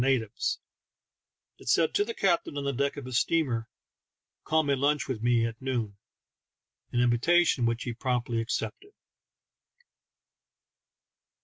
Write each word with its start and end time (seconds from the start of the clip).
natives; 0.03 0.59
it 1.59 1.69
said 1.69 1.93
to 1.93 2.03
the 2.03 2.15
captain 2.15 2.57
on 2.57 2.63
the 2.63 2.73
deck 2.73 2.97
of 2.97 3.05
his 3.05 3.19
steamer," 3.19 3.67
Come 4.49 4.67
and 4.71 4.81
lunch 4.81 5.07
with 5.07 5.21
me 5.21 5.45
at 5.45 5.61
noon 5.61 5.95
"—an 6.91 7.01
invitation 7.01 7.67
which 7.67 7.83
he 7.83 7.93
promptly 7.93 8.41
accepted. 8.41 8.93